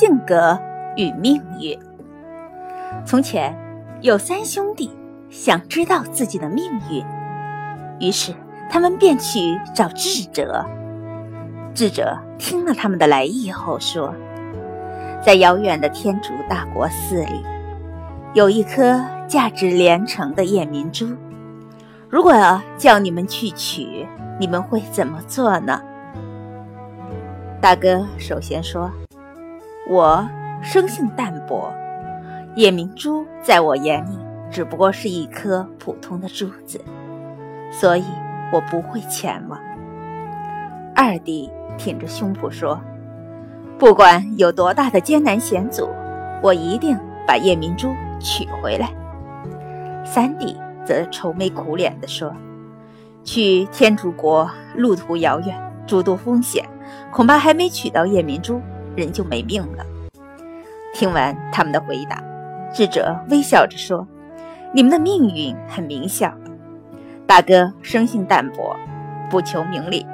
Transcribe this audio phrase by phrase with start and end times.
[0.00, 0.58] 性格
[0.96, 1.78] 与命运。
[3.04, 3.54] 从前
[4.00, 4.90] 有三兄弟
[5.28, 7.04] 想知道自己的命运，
[7.98, 8.32] 于是
[8.70, 10.64] 他们便去找智者。
[11.74, 14.14] 智者听了他们的来意后说
[15.20, 17.44] ：“在遥远的天竺大国寺里，
[18.32, 18.98] 有一颗
[19.28, 21.14] 价值连城的夜明珠。
[22.08, 22.32] 如果
[22.78, 24.08] 叫你们去取，
[24.38, 25.78] 你们会怎么做呢？”
[27.60, 28.90] 大哥首先说
[29.90, 30.24] ：“我
[30.62, 31.74] 生性淡薄，
[32.54, 34.16] 夜明珠在我眼里
[34.48, 36.80] 只不过是一颗普通的珠子，
[37.72, 38.04] 所以
[38.52, 39.60] 我不会前往。”
[40.94, 41.50] 二弟。
[41.78, 42.78] 挺着胸脯说
[43.78, 45.88] ：“不管有多大的艰难险阻，
[46.42, 46.94] 我一定
[47.26, 48.90] 把夜明珠取回来。”
[50.04, 52.36] 三弟则愁眉苦脸地说
[53.24, 56.68] ：“去天竺国路途遥远，诸多风险，
[57.10, 58.60] 恐怕还没取到夜明珠，
[58.96, 59.84] 人就没命了。”
[60.94, 62.22] 听完他们的回答，
[62.72, 64.06] 智者微笑着说
[64.74, 66.32] ：“你们的命运很明晓。
[67.26, 68.76] 大哥生性淡薄，
[69.30, 70.06] 不求名利。”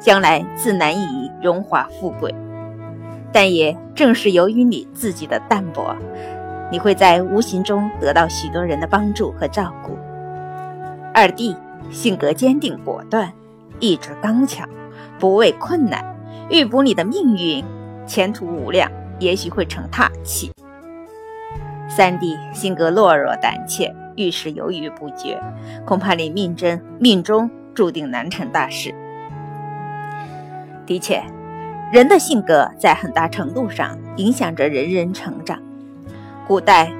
[0.00, 2.34] 将来自难以荣华富贵，
[3.30, 5.94] 但也正是由于你自己的淡泊，
[6.70, 9.98] 你会在无形中得到许多人的帮助和照顾。
[11.12, 11.54] 二弟
[11.90, 13.30] 性格坚定果断，
[13.78, 14.66] 意志刚强，
[15.18, 16.02] 不畏困难，
[16.48, 17.62] 预卜你的命运，
[18.10, 20.50] 前途无量，也许会成大器。
[21.88, 25.40] 三弟性格懦弱胆怯，遇事犹豫不决，
[25.86, 28.92] 恐怕你命真命中注定难成大事。
[30.86, 31.22] 的确，
[31.92, 35.62] 人的性格在很大程度上影响着人人成长。
[36.48, 36.92] 古代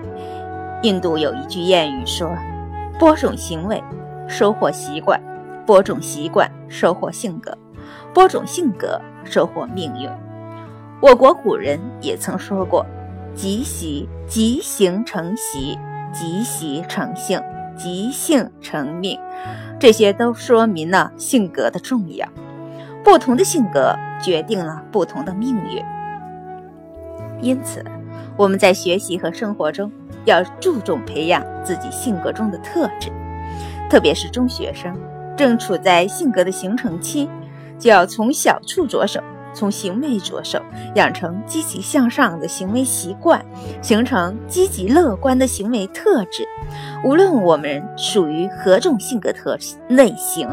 [0.83, 2.31] 印度有一句谚语说
[3.01, 3.83] ：“播种行为，
[4.29, 5.21] 收获习惯；
[5.67, 7.51] 播种习惯，收获性格；
[8.15, 10.09] 播种性格，收获命运。”
[11.01, 12.85] 我国古人也曾说过
[13.35, 15.79] ：“即习即行成习，
[16.13, 17.41] 即习成性，
[17.77, 19.19] 即性成命。”
[19.81, 22.29] 这些都说明了性格的重要。
[23.03, 25.83] 不同的性格决定了不同的命运，
[27.41, 27.83] 因此
[28.37, 29.91] 我们在学习和生活中
[30.27, 33.11] 要注重培养自己性格中的特质，
[33.89, 34.95] 特别是中学生
[35.35, 37.27] 正处在性格的形成期，
[37.79, 39.19] 就要从小处着手，
[39.53, 40.61] 从行为着手，
[40.95, 43.45] 养成积极向上的行为习惯，
[43.83, 46.47] 形成积极乐观的行为特质。
[47.05, 49.57] 无论我们属于何种性格特
[49.89, 50.49] 类型，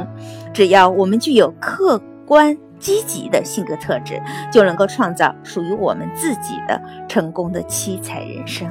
[0.54, 2.02] 只要我们具有客。
[2.28, 4.22] 观积极的性格特质，
[4.52, 6.78] 就能够创造属于我们自己的
[7.08, 8.70] 成功的七彩人生。